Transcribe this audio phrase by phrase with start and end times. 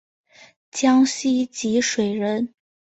[0.71, 2.55] 江西吉水人。